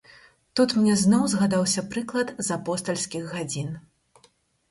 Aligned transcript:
Тут 0.59 0.69
мне 0.77 0.93
зноў 1.01 1.25
згадаўся 1.33 1.83
прыклад 1.91 2.27
з 2.47 2.47
апостальскіх 2.57 3.27
гадзін. 3.35 3.69